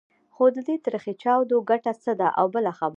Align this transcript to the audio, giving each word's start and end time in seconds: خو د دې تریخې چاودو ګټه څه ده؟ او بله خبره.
خو 0.35 0.43
د 0.55 0.57
دې 0.67 0.75
تریخې 0.85 1.13
چاودو 1.23 1.57
ګټه 1.69 1.93
څه 2.03 2.11
ده؟ 2.19 2.27
او 2.39 2.45
بله 2.53 2.71
خبره. 2.79 2.89